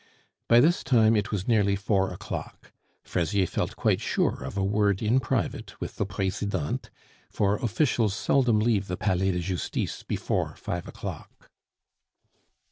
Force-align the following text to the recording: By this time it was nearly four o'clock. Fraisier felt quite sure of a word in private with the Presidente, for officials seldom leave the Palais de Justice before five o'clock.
By 0.47 0.59
this 0.61 0.83
time 0.83 1.15
it 1.15 1.29
was 1.31 1.47
nearly 1.47 1.75
four 1.75 2.11
o'clock. 2.11 2.71
Fraisier 3.03 3.45
felt 3.45 3.75
quite 3.75 4.01
sure 4.01 4.43
of 4.43 4.57
a 4.57 4.63
word 4.63 5.03
in 5.03 5.19
private 5.19 5.79
with 5.79 5.97
the 5.97 6.07
Presidente, 6.07 6.89
for 7.29 7.57
officials 7.57 8.15
seldom 8.15 8.57
leave 8.59 8.87
the 8.87 8.97
Palais 8.97 9.29
de 9.29 9.39
Justice 9.39 10.01
before 10.01 10.55
five 10.55 10.87
o'clock. 10.87 11.51